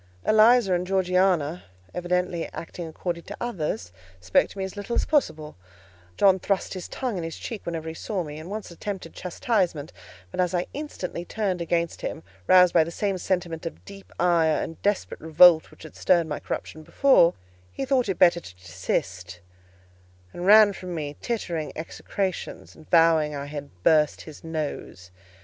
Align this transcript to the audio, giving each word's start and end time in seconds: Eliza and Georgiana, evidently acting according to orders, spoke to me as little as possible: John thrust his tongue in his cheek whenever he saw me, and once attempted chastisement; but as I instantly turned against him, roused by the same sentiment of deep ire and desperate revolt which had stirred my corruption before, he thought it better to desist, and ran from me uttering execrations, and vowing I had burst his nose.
Eliza 0.25 0.73
and 0.73 0.87
Georgiana, 0.87 1.65
evidently 1.93 2.49
acting 2.53 2.87
according 2.87 3.21
to 3.21 3.37
orders, 3.39 3.91
spoke 4.19 4.49
to 4.49 4.57
me 4.57 4.63
as 4.63 4.75
little 4.75 4.95
as 4.95 5.05
possible: 5.05 5.55
John 6.17 6.39
thrust 6.39 6.73
his 6.73 6.87
tongue 6.87 7.19
in 7.19 7.23
his 7.23 7.37
cheek 7.37 7.67
whenever 7.67 7.87
he 7.87 7.93
saw 7.93 8.23
me, 8.23 8.39
and 8.39 8.49
once 8.49 8.71
attempted 8.71 9.13
chastisement; 9.13 9.93
but 10.31 10.39
as 10.39 10.55
I 10.55 10.65
instantly 10.73 11.23
turned 11.23 11.61
against 11.61 12.01
him, 12.01 12.23
roused 12.47 12.73
by 12.73 12.83
the 12.83 12.89
same 12.89 13.19
sentiment 13.19 13.67
of 13.67 13.85
deep 13.85 14.11
ire 14.19 14.59
and 14.63 14.81
desperate 14.81 15.21
revolt 15.21 15.69
which 15.69 15.83
had 15.83 15.95
stirred 15.95 16.25
my 16.25 16.39
corruption 16.39 16.81
before, 16.81 17.35
he 17.71 17.85
thought 17.85 18.09
it 18.09 18.17
better 18.17 18.39
to 18.39 18.55
desist, 18.55 19.39
and 20.33 20.47
ran 20.47 20.73
from 20.73 20.95
me 20.95 21.15
uttering 21.29 21.71
execrations, 21.75 22.73
and 22.75 22.89
vowing 22.89 23.35
I 23.35 23.45
had 23.45 23.69
burst 23.83 24.21
his 24.21 24.43
nose. 24.43 25.11